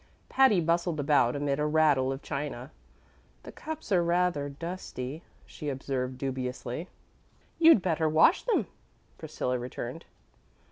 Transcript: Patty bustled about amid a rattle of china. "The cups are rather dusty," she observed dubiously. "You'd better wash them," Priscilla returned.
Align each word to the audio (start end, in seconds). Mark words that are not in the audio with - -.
Patty 0.29 0.59
bustled 0.61 0.99
about 0.99 1.35
amid 1.35 1.59
a 1.59 1.65
rattle 1.67 2.11
of 2.11 2.23
china. 2.23 2.71
"The 3.43 3.51
cups 3.51 3.91
are 3.91 4.01
rather 4.03 4.49
dusty," 4.49 5.21
she 5.45 5.69
observed 5.69 6.17
dubiously. 6.17 6.89
"You'd 7.59 7.83
better 7.83 8.09
wash 8.09 8.41
them," 8.41 8.65
Priscilla 9.19 9.59
returned. 9.59 10.05